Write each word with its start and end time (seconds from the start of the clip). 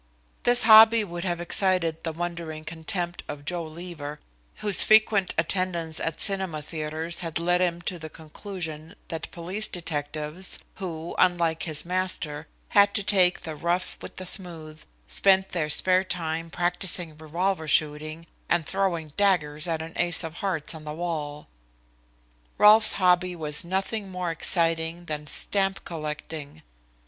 This 0.45 0.63
hobby 0.63 1.03
would 1.03 1.23
have 1.25 1.39
excited 1.39 2.01
the 2.03 2.11
wondering 2.11 2.65
contempt 2.65 3.23
of 3.27 3.45
Joe 3.45 3.65
Leaver, 3.65 4.19
whose 4.55 4.81
frequent 4.81 5.35
attendance 5.37 5.99
at 5.99 6.19
cinema 6.19 6.63
theatres 6.63 7.19
had 7.19 7.37
led 7.37 7.61
him 7.61 7.81
to 7.83 7.99
the 7.99 8.09
conclusion 8.09 8.95
that 9.09 9.29
police 9.29 9.67
detectives 9.67 10.57
who, 10.77 11.13
unlike 11.19 11.61
his 11.61 11.85
master, 11.85 12.47
had 12.69 12.95
to 12.95 13.03
take 13.03 13.41
the 13.41 13.55
rough 13.55 13.99
with 14.01 14.15
the 14.15 14.25
smooth 14.25 14.83
spent 15.05 15.49
their 15.49 15.69
spare 15.69 16.03
time 16.03 16.49
practising 16.49 17.15
revolver 17.15 17.67
shooting, 17.67 18.25
and 18.49 18.65
throwing 18.65 19.09
daggers 19.17 19.67
at 19.67 19.83
an 19.83 19.93
ace 19.97 20.23
of 20.23 20.33
hearts 20.37 20.73
on 20.73 20.83
the 20.83 20.95
wall. 20.95 21.47
Rolfe's 22.57 22.93
hobby 22.93 23.35
was 23.35 23.63
nothing 23.63 24.09
more 24.09 24.31
exciting 24.31 25.05
than 25.05 25.27
stamp 25.27 25.85
collecting. 25.85 26.63